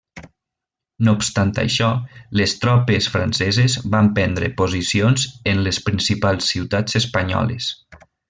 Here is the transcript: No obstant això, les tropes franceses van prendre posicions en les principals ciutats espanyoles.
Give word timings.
No 1.07 1.11
obstant 1.17 1.49
això, 1.63 1.89
les 2.41 2.55
tropes 2.63 3.09
franceses 3.17 3.75
van 3.97 4.09
prendre 4.17 4.51
posicions 4.63 5.27
en 5.53 5.63
les 5.69 5.81
principals 5.91 6.49
ciutats 6.55 7.01
espanyoles. 7.03 7.69